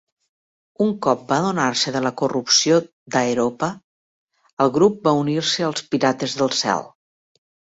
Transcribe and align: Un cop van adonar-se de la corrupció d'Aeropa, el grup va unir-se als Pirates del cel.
Un 0.85 0.93
cop 1.05 1.19
van 1.31 1.41
adonar-se 1.45 1.93
de 1.97 2.01
la 2.05 2.11
corrupció 2.21 2.79
d'Aeropa, 3.17 3.69
el 4.67 4.75
grup 4.79 5.07
va 5.09 5.15
unir-se 5.21 5.67
als 5.69 5.89
Pirates 5.93 6.41
del 6.41 6.55
cel. 6.63 6.91